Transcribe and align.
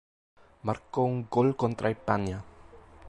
Marcó 0.63 1.03
un 1.03 1.27
gol 1.29 1.55
contra 1.55 1.91
España. 1.91 2.43